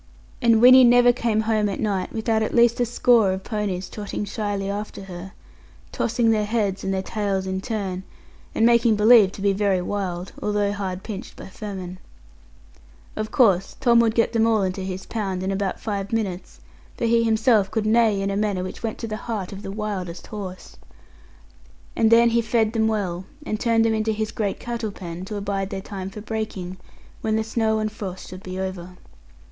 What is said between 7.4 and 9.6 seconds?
in turn, and making believe to be